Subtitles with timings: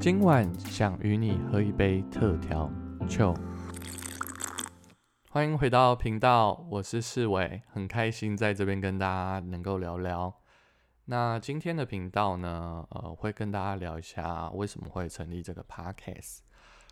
[0.00, 2.72] 今晚想与你喝一杯特调
[3.06, 3.34] 酒。
[5.28, 10.34] 欢迎回到频道，我是世伟，很开心在这边跟大家能够聊聊。
[11.04, 16.38] 那今天的频道呢，呃，会跟大家聊一下为什么会成立这个 podcast，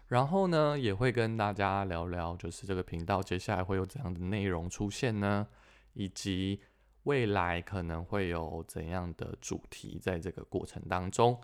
[0.09, 5.47] 然后呢，也会跟大家聊聊，就是这个频道接下来会有怎样的内容出现呢，
[5.95, 6.61] 以及
[7.05, 11.41] 未来可能会有怎样的主题在这个过程当中。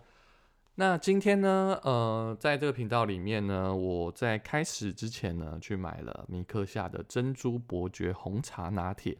[0.77, 9.17] 那今天呢，呃，在这个频道里面呢，我在开始之前呢，去买了米克夏的珍珠伯爵红茶拿铁，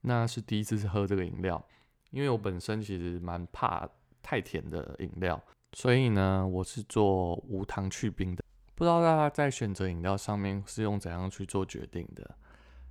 [0.00, 1.62] 那是第一次喝这个饮料，
[2.08, 3.86] 因为我本身其实蛮怕
[4.22, 5.38] 太甜的饮料，
[5.74, 8.42] 所以呢，我是做无糖去冰的。
[8.74, 12.34] 不知道大家在选择饮料上面是用怎样去做决定的？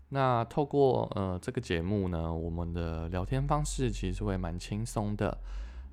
[0.09, 5.35] 那透过呃这个节目呢，我们的聊天方式其实会蛮轻松的。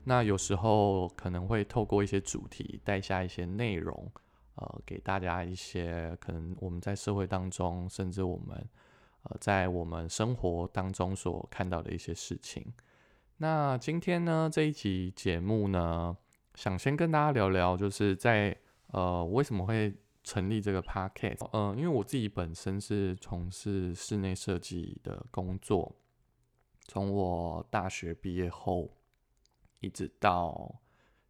[0.02, 4.10] 那有时候可能会透过一些主题带下一些内容，
[4.54, 8.56] 呃，给大家一些可能我们在社会当中，甚至我们
[9.24, 12.72] 呃在我们生活当中所看到的一些事情。
[13.36, 16.16] 那今天呢这一集节目呢，
[16.54, 18.56] 想先跟大家聊聊，就是在
[18.88, 21.46] 呃为什么会成立这个 podcast？
[21.52, 25.94] 嗯，因为我自己本身是从事室内设计的工作，
[26.88, 28.90] 从我大学毕业后。
[29.80, 30.80] 一直到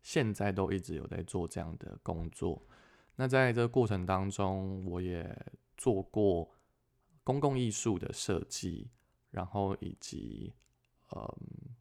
[0.02, 2.60] 现在都一直有在做这样的工作。
[3.16, 5.34] 那在这过程当中，我也
[5.76, 6.50] 做过
[7.24, 8.90] 公共艺术的设计，
[9.30, 10.52] 然后以及
[11.14, 11.76] 嗯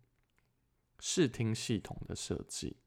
[1.00, 2.78] 视听系统的设计。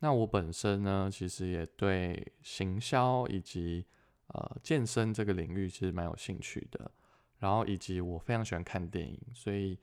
[0.00, 3.86] 那我本身呢，其实也对行销以及
[4.28, 6.90] 呃健身这个领域其实蛮有兴趣的。
[7.38, 9.78] 然后以及我非常喜欢看电影，所以。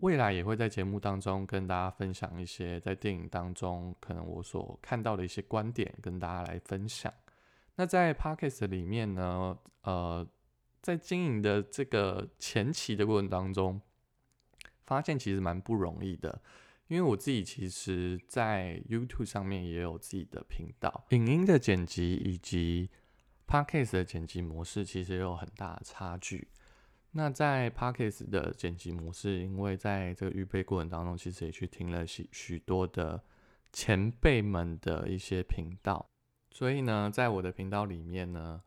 [0.00, 7.12] 未来也会在节目当中跟大家分享一些在电影当中可能我所看到的一些观点，跟大家来分享。
[7.76, 10.26] 那在 Podcast 里面呢，呃，
[10.82, 13.80] 在经营的这个前期的过程当中，
[14.86, 16.42] 发现其实蛮不容易的，
[16.88, 22.90] 因为我自己其实，在 YouTube 上面也有自己的频道，影音的剪辑以及
[23.46, 26.48] Podcast 的剪辑模式其实有很大的差距。
[27.12, 33.20] 那在 Parkes 的剪辑模式，因为在这个预备过程当中，其实也去听了许许多的
[33.72, 36.08] 前辈们的一些频道，
[36.52, 38.62] 所以呢，在我的频道里面呢，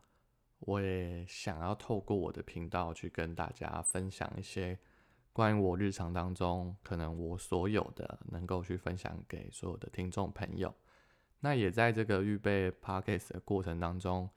[0.58, 4.78] 我也想要透过我的频道去跟大家分享一些
[5.32, 10.74] 关于我日常当中可能我所有的能够去分享给所有的听众朋友。
[11.40, 14.28] 那也在这个预备 Parkes 的过程当中。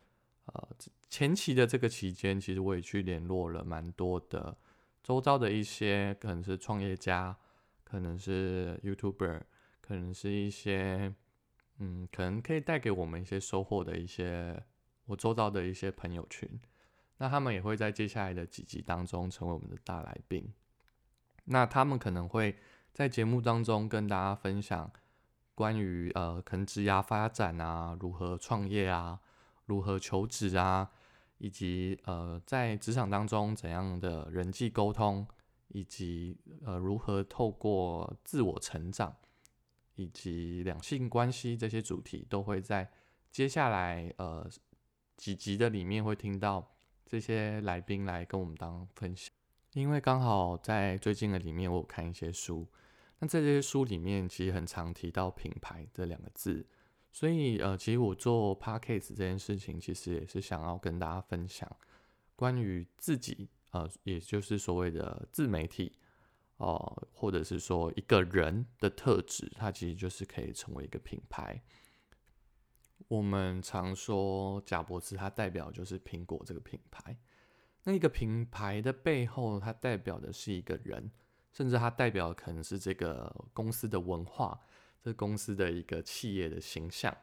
[0.54, 0.70] 呃，
[1.10, 4.58] 前期的这个期间，其实我也去联络了蛮多的
[5.04, 7.36] 周遭的一些，可能是创业家，
[7.84, 9.42] 可能是 YouTuber，
[9.82, 11.14] 可能是一些，
[11.80, 14.64] 嗯，可能可以带给我们一些收获的一些
[15.06, 16.50] 我周遭的一些朋友群。
[17.18, 20.54] 那他们也会在接下来的几集当中成为我们的大来宾。
[21.46, 22.56] 那他们可能会
[22.94, 24.90] 在节目当中跟大家分享
[25.56, 29.20] 关于呃，可能职涯发展啊，如何创业啊。
[29.68, 30.90] 如何求职啊，
[31.38, 35.28] 以及呃在职场当中怎样的人际沟通，
[35.68, 36.36] 以及
[36.66, 39.16] 呃如何透过自我成长，
[39.96, 42.90] 以及两性关系这些主题，都会在
[43.30, 44.50] 接下来呃
[45.18, 46.76] 几集的里面会听到
[47.06, 49.32] 这些来宾来跟我们当分享。
[49.74, 52.66] 因为刚好在最近的里面，我有看一些书，
[53.20, 56.66] 那在这些书里面其实很常提到品牌这两个字。
[57.20, 61.68] 所以，呃，其实我做 podcast 这件事情，其实也是想要跟大家分享
[62.36, 65.98] 关于自己，呃，也就是所谓的自媒体，
[66.58, 71.60] 哦，或者是说一个人的特质，它其实就是可以成为一个品牌。
[73.08, 77.18] 我们常说贾伯斯，他代表就是苹果这个品牌。
[77.86, 81.10] 那一个品牌的背后，它代表的是一个人，
[81.52, 84.60] 甚至它代表可能是这个公司的文化。
[85.02, 87.16] 这公司的一个企业的形象。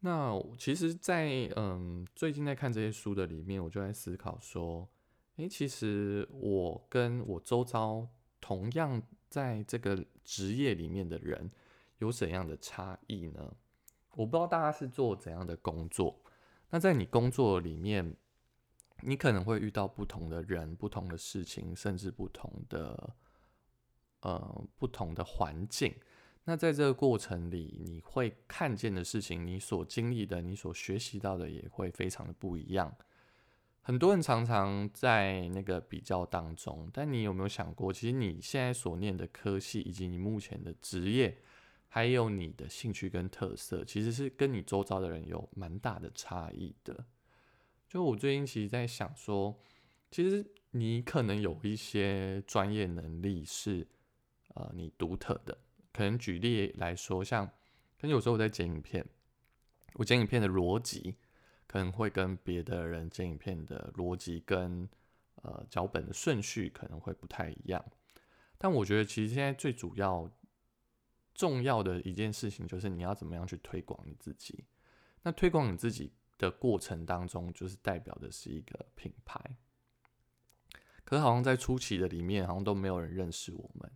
[0.00, 4.88] 那其实，在嗯最近在看这些书的里面，我就在思考说，
[5.36, 8.08] 诶，其实我跟我周遭
[8.40, 11.50] 同样在这个职业里面的人
[11.98, 13.54] 有怎样的差异呢？
[14.16, 16.20] 我不知道大家是做怎样的工作。
[16.70, 18.16] 那在你工作里面，
[19.02, 23.14] 你可能会遇到不同的人、不同的事情，甚至不同的
[24.22, 25.94] 呃不同的环境。
[26.44, 32.94] 那在这个过程里，你会看见的事情，你所经历的，你所学习到的，也会非常的不一样。
[33.80, 41.36] 很多人常常在那个比较当中，但你有没有想过，其实你现在所念的科系，以及你目前的职业，
[41.88, 47.04] 还有你的兴趣跟特色，其实是跟你周遭的人有蛮大的差异的。
[47.88, 49.58] 就我最近其实在想说，
[50.10, 53.86] 其实你可能有一些专业能力是
[54.54, 55.58] 呃你独特的，
[55.92, 59.04] 可能举例来说，像可能有时候我在剪影片，
[59.94, 61.16] 我剪影片的逻辑
[61.66, 64.88] 可能会跟别的人剪影片的逻辑跟
[65.42, 67.84] 呃脚本的顺序可能会不太一样。
[68.58, 70.30] 但我觉得，其实现在最主要、
[71.34, 74.64] 重要的一件事情，就是你要怎么样去推广你自己。
[75.22, 79.40] 那推广你自己的过程当中，就是代表的是一个品牌。
[81.04, 83.90] 可是好像在初期的里面，好像都没有人认识我们。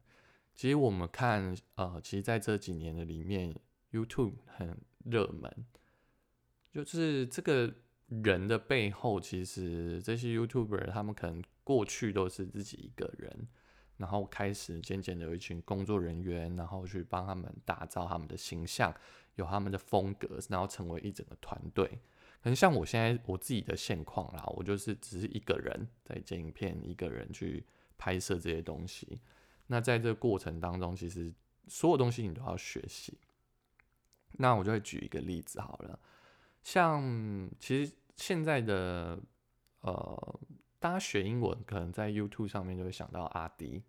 [0.57, 3.55] 其实我们看，呃，其实在这几年的里面
[3.93, 5.67] ，YouTube 很热门，
[6.73, 7.73] 就是这个
[8.09, 13.47] 人的背后，其实这些 YouTuber 他们可能过去都是自己一个人。
[13.99, 18.95] 然后开始渐渐的有一群工作人员，然后去帮他们打造他们的形象，
[19.37, 21.87] 有他们的风格，然后成为一整个团队。
[22.43, 27.65] 可能像我现在我自己的现况啦，我就是只是一个人在剪影片，一个人去
[27.97, 29.19] 拍摄这些东西。
[29.67, 31.33] 那在这过程当中，其实
[31.69, 33.19] 所有东西你都要学习。
[34.33, 35.99] 那我就会举一个例子好了，
[36.63, 39.19] 像其实现在的
[39.81, 40.41] 呃。
[40.79, 43.83] 大家学英文可能在 YouTube 上面就会想到阿迪。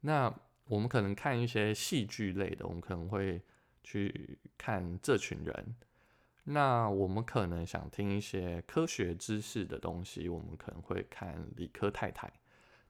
[0.00, 0.32] 那
[0.66, 3.42] 我们可能看一些戏剧类的，我们可能会
[3.82, 5.76] 去看这群人。
[6.44, 12.30] 那我们可能想听一些科学知识的东西，我们可能会看理科太太。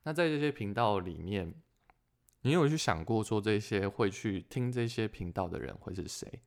[0.03, 1.55] 那在这些频道里面，
[2.43, 6.41] 你有去想过说这些会去听这些频道的人会是谁？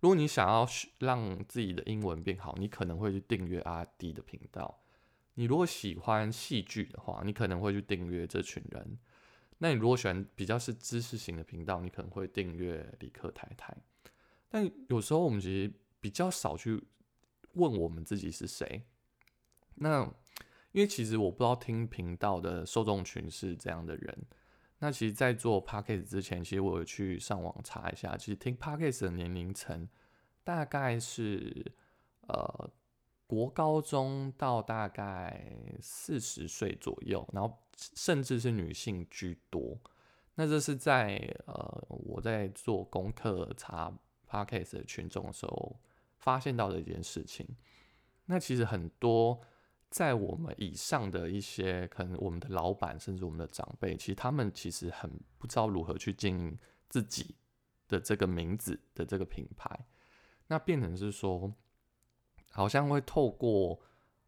[0.00, 4.82] 如果你想要让自己的英文变好，你可能会去订阅阿迪的频道。
[5.34, 8.98] 你如果喜欢戏剧的话，你可能会去订阅这群人。
[9.58, 13.74] 那你如果喜欢比较是知识型的频道，你可能会订阅李克太太。
[14.48, 16.82] 但有时候我们其实比较少去
[17.54, 18.82] 问我们自己是谁。
[19.76, 20.02] 那
[20.72, 24.26] 因为其实我不知道听频道的受众群是这样的人。
[24.78, 29.88] 那其实，在做 podcast 之前，其实我有去上网查一下，其实听 podcast 的年龄层
[30.44, 31.72] 大概是
[32.28, 32.70] 呃。
[33.28, 37.58] 国高中到大概四十岁左右，然后
[37.96, 39.76] 甚至是女性居多。
[40.36, 43.92] 那这是在呃我在做功课查
[44.30, 45.76] podcast 的群众的时候
[46.18, 47.44] 发现到的一件事情。
[48.26, 49.40] 那其实很多
[49.90, 57.34] 在我们以上的一些可能我们的老板甚至我们的长辈，其实他们其实很不知道如何去经营自己
[57.88, 59.86] 的这个名字的这个品牌。
[60.48, 61.54] 那变成是说。
[62.52, 63.78] 好像会透过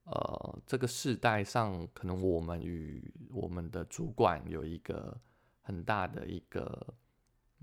[0.04, 5.18] 呃这个世代上，可能我们与我们的主管有一个
[5.62, 6.94] 很大的一个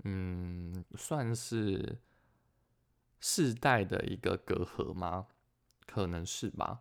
[0.02, 2.00] 嗯，算是
[3.20, 5.28] 世代的一个隔阂吗？
[5.86, 6.80] 可能是吧。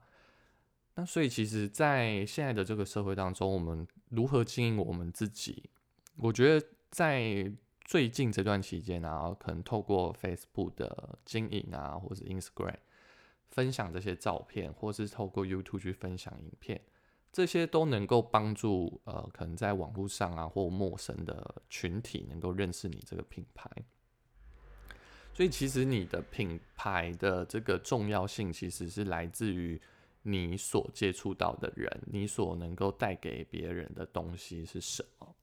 [0.95, 5.69] 那所以其实，在现在的这个社会当中，我们如何经营我们自己？
[6.15, 7.51] 我觉得在
[7.83, 12.77] 最近这段期间啊，可能透过 Facebook 的经营啊，或者 Instagram。
[13.49, 16.81] 分享这些照片，或是透过 YouTube 去分享影片，
[17.31, 23.69] 这些都能够帮助呃，可能在网络上啊或陌生的群体能够认识你这个品牌。
[25.33, 29.81] 所以其实你的品牌的这个重要性，其实是来自于
[30.25, 35.35] 你所接触到的人，你所能够带给别人的东西是什么。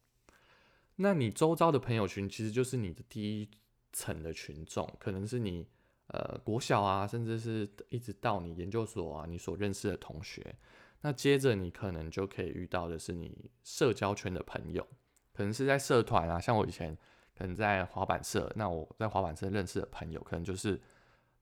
[0.97, 3.49] 那你周遭的朋友群，其实就是你的第一
[3.93, 5.67] 层的群众，可能是你。
[6.09, 10.55] 呃，国小啊，甚至是一直到你研究所啊，你所认识的同学，
[11.01, 14.87] 那接着你可能就可以遇到的是你社交圈的朋友，
[15.33, 16.95] 可能是在社团啊，像我以前
[17.35, 20.79] 可能在滑板社，那我在滑板社认识的朋友，可能就是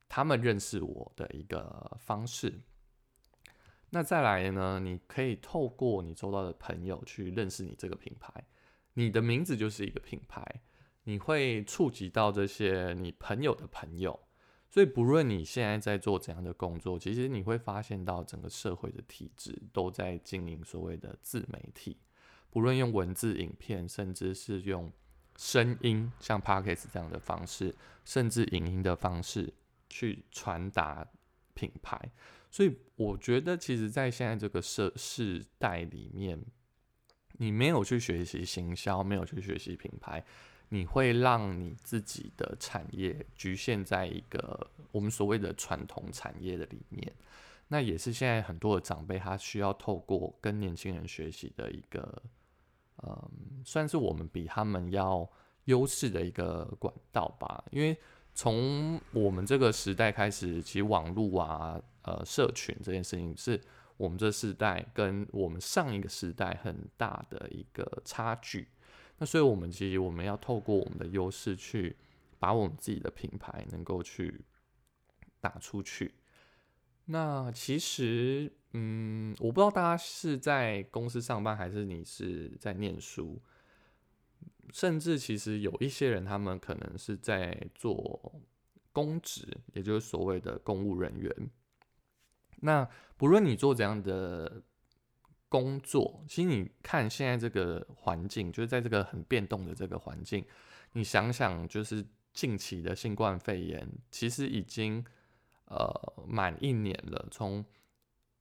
[0.08, 2.60] 他们认识我的一个方式。
[3.90, 8.32] 那再来呢，你可以透过你周到的朋友去认识你这个品牌，
[8.94, 10.44] 你的名字就是一个品牌，
[11.04, 14.18] 你会触及到这些你朋友的朋友。
[14.68, 21.98] 所以，不论你现在在做怎样的工作，其实你会发现到整个社会的体制都在经营所谓的自媒体。
[22.50, 24.92] 不论用文字、影片，甚至是用
[25.36, 29.52] 声音，像 Podcast 这样的方式，甚至影音的方式
[29.88, 31.04] 去传达
[31.54, 31.98] 品牌。
[32.50, 36.44] 所以，我觉得，其实，在现在这个社世代里面，
[37.38, 40.24] 你没有去学习行销，没有去学习品牌。
[40.72, 47.12] 你会让你自己的产业局限在一个我们所谓的传统产业的里面，
[47.66, 52.22] 那也是现在很多的长辈他需要透过跟年轻人学习的一个，
[53.02, 53.30] 嗯，
[53.64, 55.28] 算是我们比他们要
[55.64, 57.64] 优势的一个管道吧。
[57.72, 57.98] 因为
[58.34, 63.60] 从我们这个时代开始，其实网络啊，呃，社群这件事情是
[63.96, 68.68] 我们这世代跟我们上一个时代很大的一个差距。
[69.18, 71.94] 那所以，我们其实我们要透过我们的优势去
[72.38, 74.40] 把我们自己的品牌能够去
[75.40, 76.14] 打出去。
[77.04, 83.38] 那其实，嗯，我不知道大家是在公司上班，还是你是在念书，
[84.72, 88.40] 甚至其实有一些人，他们可能是在做
[88.92, 91.50] 公职，也就是所谓的公务人员。
[92.62, 94.62] 那不论你做怎样的
[95.48, 100.44] 工作，其实你看现在这个环境，就是在这个很变动的这个环境，
[100.92, 105.04] 你想想，就是近期的新冠肺炎，其实已经
[105.66, 105.90] 呃
[106.26, 107.26] 满一年了。
[107.30, 107.64] 从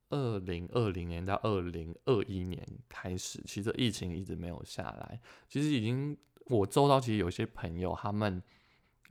[0.09, 5.19] 二零二零年到二零二一年开始，其实疫情一直没有下来。
[5.47, 8.41] 其实已经，我周遭其实有些朋友，他们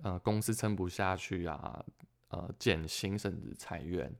[0.02, 1.84] 呃公司撑不下去啊，
[2.28, 4.14] 呃减薪甚至裁员，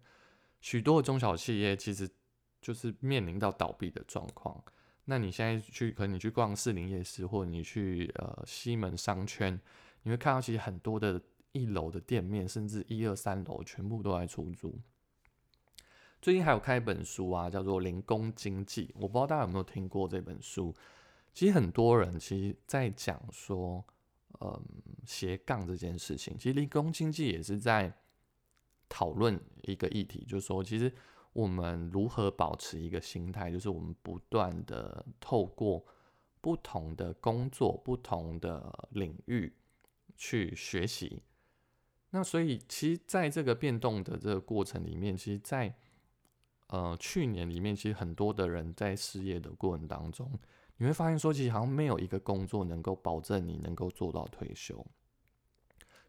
[0.61, 2.09] 许多的中小企业其实。
[2.61, 4.63] 就是面临到倒闭的状况，
[5.05, 9.59] 那你现在去，可能你去逛士林夜市，或者你去呃西门商圈，
[10.03, 14.77] 你会看到其实很多的一楼的店面，甚至一二三楼全部都在出租。
[16.21, 20.75] 最近还有开一本书啊，叫做《零工经济》，我不知道大家有没有听过这本书。
[21.33, 23.85] 其实很多人其实在讲说，
[24.41, 24.61] 嗯，
[25.07, 27.93] 斜杠这件事情，其实零工经济也是在
[28.89, 30.93] 讨论一个议题，就是说其实。
[31.35, 35.85] 我们如何保持一个心态，就是我们不断的透过
[36.41, 39.53] 不同的工作、不同的领域
[40.17, 41.23] 去学习。
[42.11, 45.73] 那所以，其实在这个变动的这个过程里面，其实，在
[46.69, 50.31] 呃去年里面，其实很多的人在失业的过程当中，
[50.79, 54.87] 你会发现说，其实好像没有一个工作能够保证你能够做到退休。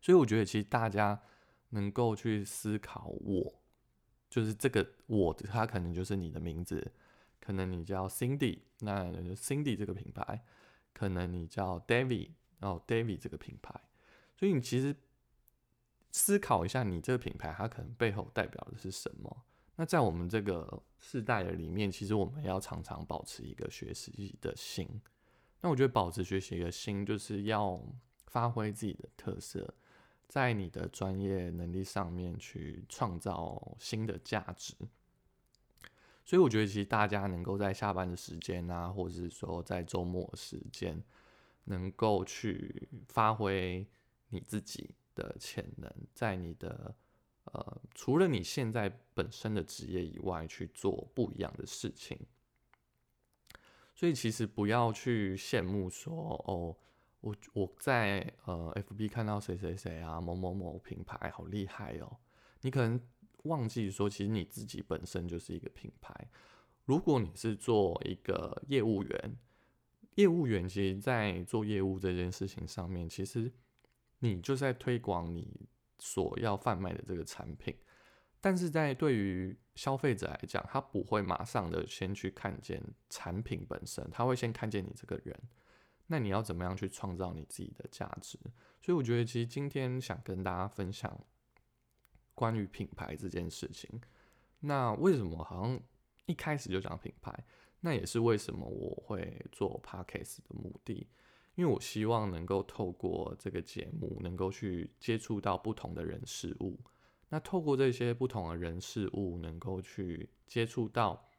[0.02, 1.22] 所以，我觉得其实大家
[1.70, 3.56] 能够去思考我。
[4.30, 6.92] 就是这个我，他可能就是你的名字，
[7.40, 10.44] 可能你叫 Cindy，那 Cindy 这个品牌，
[10.94, 13.74] 可能你叫 David，然后 David 这个品牌，
[14.38, 14.96] 所以你其实
[16.12, 19.46] 思考一下，你这个品牌它可能背后代表的是什么？
[19.80, 24.86] 那在我们这个世代的里面，其实我们要常常保持一个学习的心。
[25.62, 27.82] 那我觉得保持学习的心，就是要
[28.28, 29.74] 发挥自己的特色。
[30.28, 34.76] 在你的专业能力上面去创造新的价值，
[36.26, 41.02] 所以我觉得其实大家能够在下班的时间啊，或者是说在周末时间，
[41.64, 43.88] 能够去发挥
[44.28, 46.94] 你自己的潜能，在你的
[47.54, 52.20] 呃除了你现在本身的职业以外，去做不一样的事情。
[53.96, 56.14] 所以其实不要去羡慕说
[56.46, 56.78] 哦。
[57.22, 62.18] 我我在呃，FB 看到谁谁谁啊，某某某品牌好厉害哦。
[62.62, 62.98] 你可能
[63.44, 66.16] 忘记说，其实你自己本身就是一个品牌。
[66.86, 69.38] 如果你是做一个业务员，
[70.16, 73.52] 业务员其实，在做业务这件事情上面，其实
[74.20, 75.68] 你就在推广你
[76.00, 77.76] 所要贩卖的这个产品。
[78.42, 85.38] 但是在对于消费者来讲，他不会马上的先去看见产品本身，他会先看见你这个人。
[86.08, 88.40] 那你要怎么样去创造你自己的价值？
[88.82, 91.24] 所以我觉得，其实今天想跟大家分享
[92.34, 94.02] 关于品牌这件事情。
[94.62, 95.80] 那为什么好像
[96.26, 97.32] 一开始就讲品牌？
[97.82, 101.08] 那也是为什么我会做 podcast 的目的，
[101.60, 106.80] 因为我希望能够透过这个节目，能够去接触到不同的人事物。
[107.28, 111.30] 那透过这些不同的人事物，能够去接触到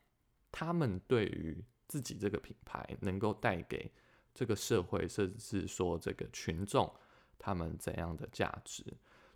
[0.52, 3.90] 他们对于自己这个品牌能够带给。
[4.34, 6.94] 这个社会，甚至是说这个群众，
[7.38, 8.84] 他们怎样的价值？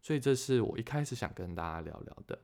[0.02, 2.38] 所以这是我一开始想跟大家聊聊的。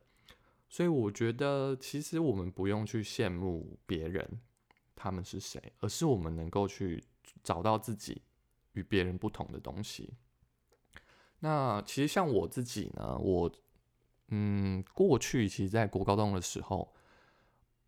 [0.69, 4.41] 所以我觉得，其实我们不用去羡慕别人
[4.97, 7.05] 他们是谁，而是我们能够去
[7.45, 8.23] 找到自己
[8.73, 10.15] 与别人不同的东西。
[11.41, 13.50] 那其实像我自己呢，我
[14.29, 16.93] 嗯，过去其实，在国高中的时候，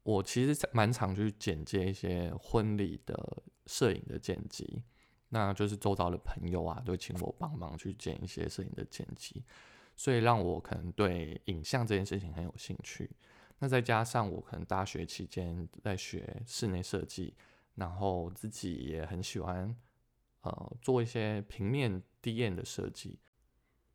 [0.02, 3.42] 我其实蛮常去剪接一些婚礼的。
[3.64, 4.82] 摄影的剪辑，
[5.28, 9.44] 那就是周遭的朋友啊，都请我帮忙去剪一些摄影的剪辑，
[9.94, 13.08] 所以让我可能对影像这件事情很有兴趣。
[13.60, 17.36] 那再加上我可能大学期间在学室内设计，
[17.76, 19.72] 然后自己也很喜欢
[20.42, 23.18] 呃做一些平面低艳的设计，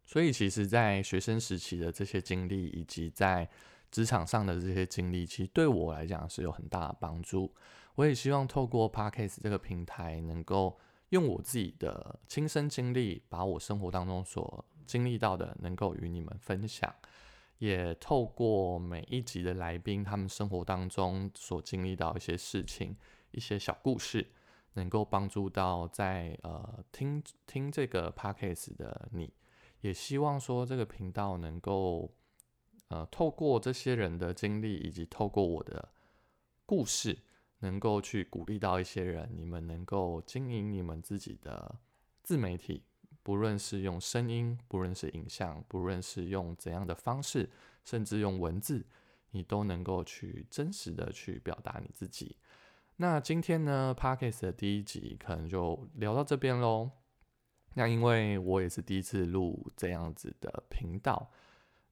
[0.06, 3.50] 所以其实，在学生时期的这些经历，以及在
[3.90, 7.54] 职场上的这些经历，其实对我来讲是有很大的帮助。
[7.96, 10.78] 我也希望透过 Podcast 这个平台，能够
[11.10, 16.94] 用我自己的亲身经历，把我生活当中所经历到的，能够与你们分享。
[17.58, 22.96] 也透过每一集的来宾，他们生活当中所经历到一些事情，
[23.32, 24.28] 一些小故事，
[24.78, 29.34] 能够帮助到在呃听听这个 podcast 的你。
[29.82, 32.14] 也希望说这个频道能够
[32.88, 35.90] 呃透过这些人的经历，以及透过我的
[36.66, 37.18] 故事，
[37.60, 41.80] 能够去鼓励到一些人，你们能够经营你们自己的
[42.24, 42.84] 自媒体。
[43.24, 47.50] 不论是用声音，不论是影像，不论是用怎样的方式，
[47.84, 48.86] 甚至用文字，
[49.32, 52.38] 你都能够去真实的去表达你自己。
[52.98, 56.90] 那今天呢 p a r k e s 的第一集可能就聊到这边喽。
[57.76, 61.30] 那因为我也是第一次录这样子的频道，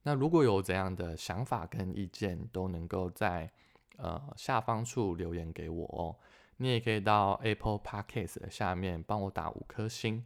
[0.01, 3.51] 那如果有怎样的想法跟意见，都能够在
[3.97, 6.15] 呃下方处留言给我哦。
[6.57, 10.25] 你也可以到 Apple Podcast 的下面帮我打五颗星。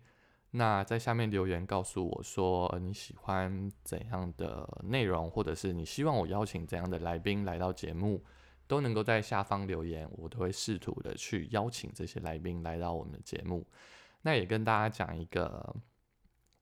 [0.52, 8.24] 那在下面留言告诉我说你喜欢怎样的内容，或者是你希望我邀请怎样的来宾来到节目，
[8.70, 13.66] 都能够在下方留言，我都会试图的去邀请这些来宾来到我们的节目。
[14.22, 15.76] 那也跟大家讲一个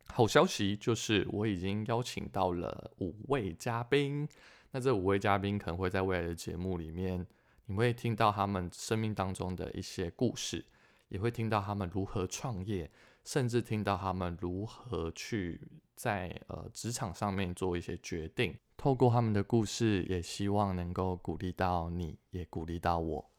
[0.07, 4.25] 好消息，就是我已经邀请到了五位嘉宾。
[4.71, 7.27] 那这五位嘉宾可能会在未来的节目里面，
[7.65, 10.65] 你会听到他们生命当中的一些故事，
[11.09, 12.89] 也会听到他们如何创业。
[13.25, 15.59] 甚至听到他们如何去
[15.97, 23.29] 在呃职场上面做一些决定，透过他们的故事，也希望能够鼓励到你，也鼓励到我。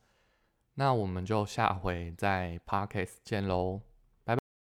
[0.75, 3.81] 那我们就下回在 Podcast 见喽。